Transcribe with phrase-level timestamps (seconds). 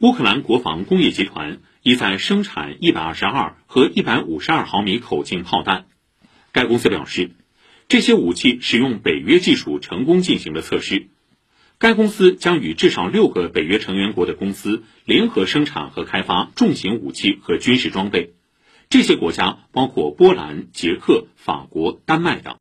[0.00, 5.86] 乌克兰国防工业集团已在生产122和152毫米口径炮弹。
[6.52, 7.32] 该公司表示，
[7.88, 11.08] 这些武器使用北约技术成功进行了测试。
[11.78, 18.34] 该公司将与至少六个北约成员国的公司联合生产和开发重型武器和军事装备。
[18.88, 22.56] 这些国家包括波兰、捷克、法国、丹麦等。